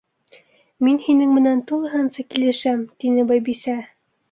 [0.87, 3.79] —Мин һинең менән тулыһынса килешәм, —тине Байбисә.